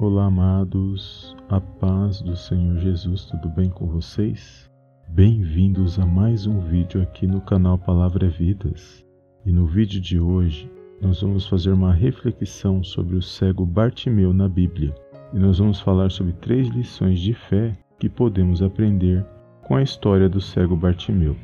[0.00, 4.66] Olá, amados, a paz do Senhor Jesus, tudo bem com vocês?
[5.10, 9.06] Bem-vindos a mais um vídeo aqui no canal Palavra é Vidas.
[9.44, 10.72] E no vídeo de hoje,
[11.02, 14.94] nós vamos fazer uma reflexão sobre o cego Bartimeu na Bíblia.
[15.34, 19.22] E nós vamos falar sobre três lições de fé que podemos aprender
[19.64, 21.36] com a história do cego Bartimeu.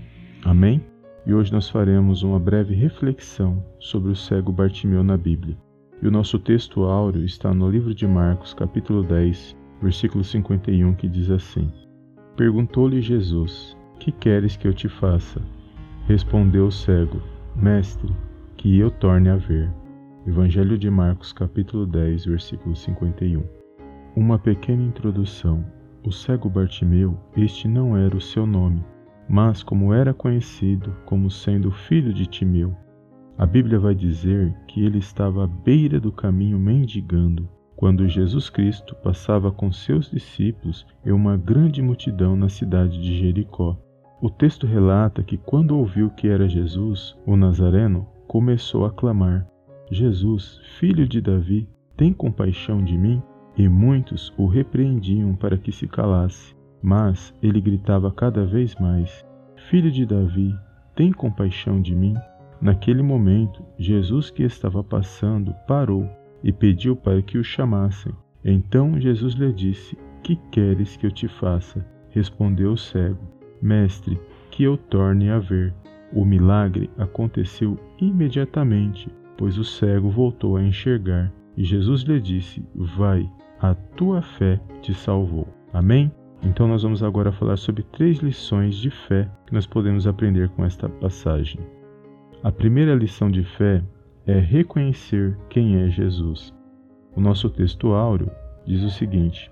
[0.43, 0.83] Amém?
[1.27, 5.59] E hoje nós faremos uma breve reflexão sobre o cego Bartimeu na Bíblia.
[6.03, 11.09] E o nosso texto áureo está no livro de Marcos, capítulo 10, versículo 51, que
[11.09, 11.73] diz assim:
[12.37, 15.41] Perguntou-lhe Jesus: Que queres que eu te faça?
[16.07, 17.23] Respondeu o cego:
[17.57, 18.13] Mestre,
[18.59, 19.71] que eu torne a ver.
[20.27, 23.43] Evangelho de Marcos, capítulo 10, versículo 51.
[24.15, 25.65] Uma pequena introdução.
[26.05, 28.85] O cego Bartimeu, este não era o seu nome,
[29.29, 32.77] mas como era conhecido como sendo filho de Timeu,
[33.39, 38.95] a Bíblia vai dizer que ele estava à beira do caminho mendigando quando Jesus Cristo
[38.97, 43.77] passava com seus discípulos e uma grande multidão na cidade de Jericó.
[44.23, 49.47] O texto relata que quando ouviu que era Jesus, o Nazareno, começou a clamar:
[49.91, 53.23] Jesus, filho de Davi, tem compaixão de mim?
[53.59, 59.25] E muitos o repreendiam para que se calasse, mas ele gritava cada vez mais:
[59.69, 60.55] Filho de Davi,
[60.95, 62.15] tem compaixão de mim?
[62.61, 66.09] Naquele momento, Jesus que estava passando parou
[66.43, 68.13] e pediu para que o chamassem.
[68.45, 71.85] Então Jesus lhe disse: Que queres que eu te faça?
[72.11, 73.19] Respondeu o cego:
[73.61, 74.19] Mestre,
[74.51, 75.75] que eu torne a ver.
[76.13, 81.33] O milagre aconteceu imediatamente, pois o cego voltou a enxergar.
[81.57, 83.29] E Jesus lhe disse: Vai,
[83.61, 85.49] a tua fé te salvou.
[85.73, 86.11] Amém?
[86.43, 90.65] Então nós vamos agora falar sobre três lições de fé que nós podemos aprender com
[90.65, 91.59] esta passagem.
[92.47, 93.83] A primeira lição de fé
[94.25, 96.55] é reconhecer quem é Jesus.
[97.17, 98.31] O nosso texto áureo
[98.65, 99.51] diz o seguinte: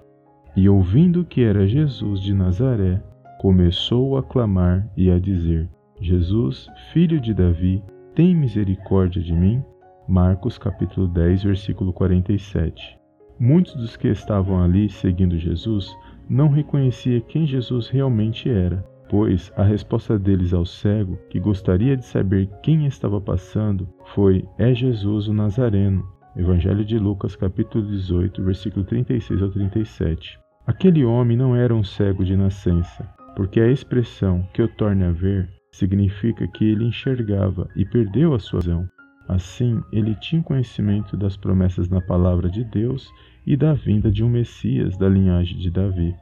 [0.54, 3.02] E ouvindo que era Jesus de Nazaré,
[3.40, 5.68] começou a clamar e a dizer:
[6.00, 7.83] Jesus, filho de Davi,
[8.14, 9.60] tem misericórdia de mim?
[10.06, 12.96] Marcos capítulo 10, versículo 47.
[13.40, 15.92] Muitos dos que estavam ali seguindo Jesus
[16.30, 22.04] não reconheciam quem Jesus realmente era pois a resposta deles ao cego, que gostaria de
[22.04, 26.04] saber quem estava passando, foi: É Jesus o Nazareno.
[26.36, 30.38] Evangelho de Lucas, capítulo 18, versículo 36 ao 37.
[30.66, 35.12] Aquele homem não era um cego de nascença, porque a expressão que o torne a
[35.12, 38.88] ver significa que ele enxergava e perdeu a sua visão.
[39.28, 43.10] Assim, ele tinha conhecimento das promessas na palavra de Deus
[43.46, 46.14] e da vinda de um Messias da linhagem de Davi.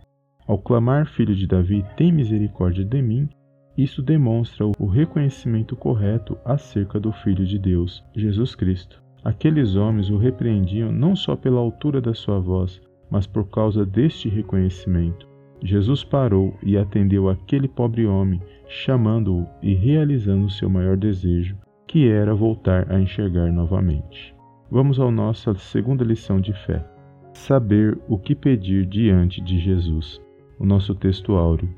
[0.52, 3.26] Ao clamar Filho de Davi, tem misericórdia de mim,
[3.74, 9.02] isso demonstra o reconhecimento correto acerca do Filho de Deus, Jesus Cristo.
[9.24, 14.28] Aqueles homens o repreendiam não só pela altura da sua voz, mas por causa deste
[14.28, 15.26] reconhecimento.
[15.62, 21.56] Jesus parou e atendeu aquele pobre homem, chamando-o e realizando seu maior desejo,
[21.88, 24.34] que era voltar a enxergar novamente.
[24.70, 26.84] Vamos à nossa segunda lição de fé:
[27.32, 30.20] saber o que pedir diante de Jesus
[30.62, 31.68] o nosso texto áureo.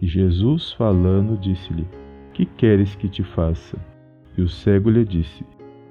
[0.00, 1.86] E Jesus, falando, disse-lhe:
[2.32, 3.78] Que queres que te faça?
[4.38, 5.44] E o cego lhe disse: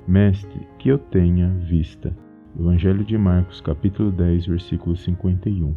[0.07, 2.17] Mestre, que eu tenha vista.
[2.59, 5.75] Evangelho de Marcos, capítulo 10, versículo 51.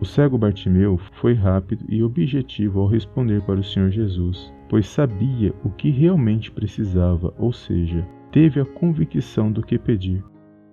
[0.00, 5.52] O cego Bartimeu foi rápido e objetivo ao responder para o Senhor Jesus, pois sabia
[5.64, 10.22] o que realmente precisava, ou seja, teve a convicção do que pedir.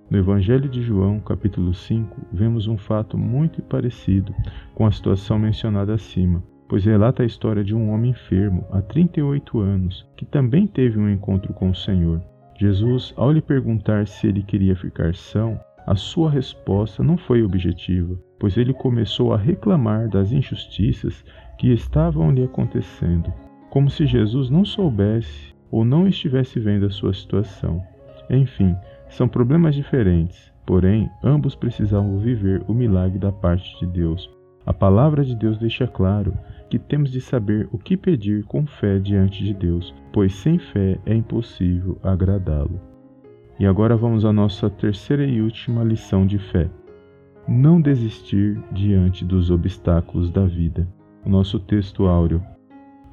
[0.07, 4.35] No Evangelho de João, capítulo 5, vemos um fato muito parecido
[4.75, 9.59] com a situação mencionada acima, pois relata a história de um homem enfermo há 38
[9.59, 12.21] anos que também teve um encontro com o Senhor.
[12.55, 18.15] Jesus, ao lhe perguntar se ele queria ficar são, a sua resposta não foi objetiva,
[18.39, 21.25] pois ele começou a reclamar das injustiças
[21.57, 23.33] que estavam lhe acontecendo,
[23.71, 27.83] como se Jesus não soubesse ou não estivesse vendo a sua situação.
[28.29, 28.75] Enfim,
[29.15, 34.29] são problemas diferentes, porém, ambos precisavam viver o milagre da parte de Deus.
[34.65, 36.33] A palavra de Deus deixa claro
[36.69, 40.99] que temos de saber o que pedir com fé diante de Deus, pois sem fé
[41.05, 42.77] é impossível agradá-lo.
[43.57, 46.69] E agora vamos à nossa terceira e última lição de fé.
[47.47, 50.85] Não desistir diante dos obstáculos da vida.
[51.25, 52.43] O nosso texto áureo.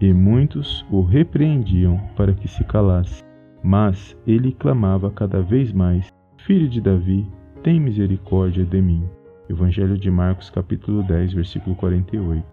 [0.00, 3.22] E muitos o repreendiam para que se calasse.
[3.62, 7.26] Mas ele clamava cada vez mais: Filho de Davi,
[7.62, 9.04] tem misericórdia de mim.
[9.48, 12.44] Evangelho de Marcos, capítulo 10, versículo 48.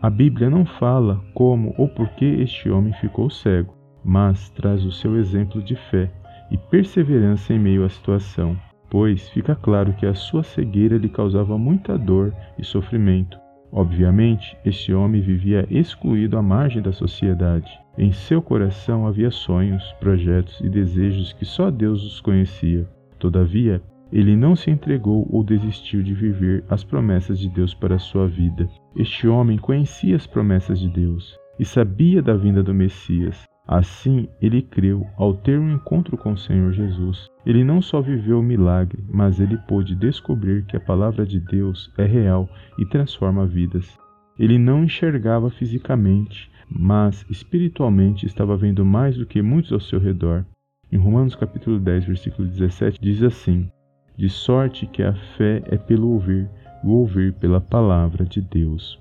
[0.00, 4.92] A Bíblia não fala como ou por que este homem ficou cego, mas traz o
[4.92, 6.10] seu exemplo de fé
[6.50, 8.56] e perseverança em meio à situação.
[8.90, 13.38] pois fica claro que a sua cegueira lhe causava muita dor e sofrimento.
[13.72, 17.70] Obviamente, este homem vivia excluído à margem da sociedade.
[18.02, 22.88] Em seu coração havia sonhos, projetos e desejos que só Deus os conhecia.
[23.18, 27.98] Todavia, ele não se entregou ou desistiu de viver as promessas de Deus para a
[27.98, 28.66] sua vida.
[28.96, 33.44] Este homem conhecia as promessas de Deus e sabia da vinda do Messias.
[33.68, 37.28] Assim, ele creu ao ter um encontro com o Senhor Jesus.
[37.44, 41.92] Ele não só viveu o milagre, mas ele pôde descobrir que a palavra de Deus
[41.98, 42.48] é real
[42.78, 44.00] e transforma vidas.
[44.40, 50.46] Ele não enxergava fisicamente, mas espiritualmente estava vendo mais do que muitos ao seu redor.
[50.90, 53.70] Em Romanos capítulo 10, versículo 17, diz assim:
[54.16, 56.48] De sorte que a fé é pelo ouvir,
[56.82, 58.98] e o ouvir pela palavra de Deus.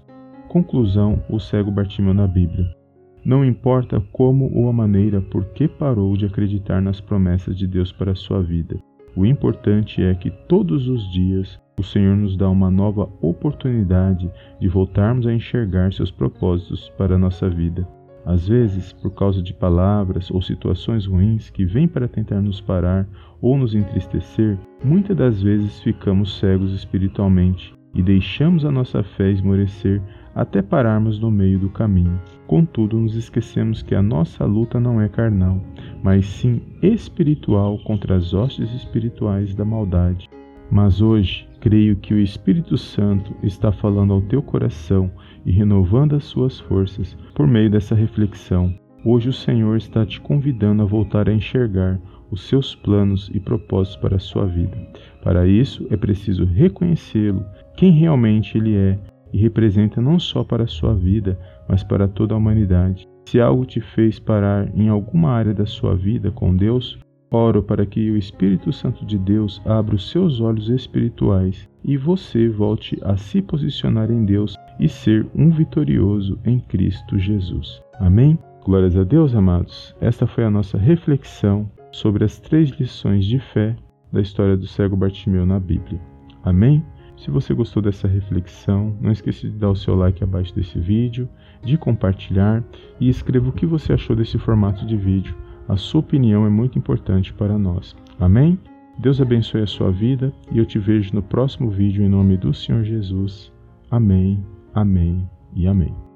[0.49, 2.75] Conclusão: o cego Bartimeu na Bíblia.
[3.23, 7.93] Não importa como ou a maneira por que parou de acreditar nas promessas de Deus
[7.93, 8.77] para a sua vida.
[9.15, 14.29] O importante é que todos os dias o Senhor nos dá uma nova oportunidade
[14.59, 17.87] de voltarmos a enxergar seus propósitos para a nossa vida.
[18.25, 23.07] Às vezes, por causa de palavras ou situações ruins que vêm para tentar nos parar
[23.41, 30.01] ou nos entristecer, muitas das vezes ficamos cegos espiritualmente e deixamos a nossa fé esmorecer
[30.33, 32.19] até pararmos no meio do caminho.
[32.47, 35.61] Contudo, nos esquecemos que a nossa luta não é carnal,
[36.03, 40.29] mas sim espiritual contra as hostes espirituais da maldade.
[40.71, 45.11] Mas hoje, creio que o Espírito Santo está falando ao teu coração
[45.45, 48.73] e renovando as suas forças por meio dessa reflexão.
[49.03, 51.99] Hoje o Senhor está te convidando a voltar a enxergar
[52.29, 54.77] os seus planos e propósitos para a sua vida.
[55.23, 57.43] Para isso, é preciso reconhecê-lo,
[57.75, 58.99] quem realmente ele é
[59.31, 63.07] e representa não só para a sua vida, mas para toda a humanidade.
[63.25, 66.97] Se algo te fez parar em alguma área da sua vida com Deus,
[67.31, 72.49] oro para que o Espírito Santo de Deus abra os seus olhos espirituais e você
[72.49, 77.81] volte a se posicionar em Deus e ser um vitorioso em Cristo Jesus.
[77.99, 78.37] Amém?
[78.65, 79.95] Glórias a Deus, amados.
[80.01, 83.75] Esta foi a nossa reflexão sobre as três lições de fé
[84.11, 85.99] da história do cego Bartimeu na Bíblia.
[86.43, 86.83] Amém?
[87.19, 91.27] Se você gostou dessa reflexão, não esqueça de dar o seu like abaixo desse vídeo,
[91.61, 92.63] de compartilhar
[92.99, 95.35] e escreva o que você achou desse formato de vídeo.
[95.67, 97.93] A sua opinião é muito importante para nós.
[98.19, 98.57] Amém?
[98.97, 102.53] Deus abençoe a sua vida e eu te vejo no próximo vídeo em nome do
[102.53, 103.51] Senhor Jesus.
[103.91, 104.41] Amém,
[104.73, 106.08] amém e amém.